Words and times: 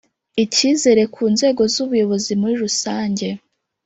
icyizere 0.43 1.03
ku 1.13 1.23
nzego 1.33 1.61
z 1.73 1.75
ubuyobozi 1.83 2.31
muri 2.41 2.55
rusange 2.63 3.27